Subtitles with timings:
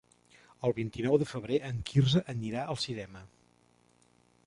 [0.69, 3.27] El vint-i-nou de febrer en Quirze anirà al cinema.